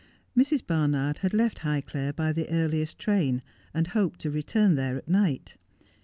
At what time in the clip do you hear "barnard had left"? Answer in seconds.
0.65-1.59